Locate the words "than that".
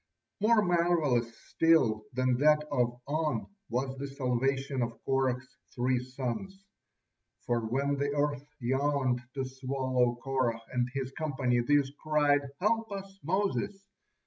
2.13-2.63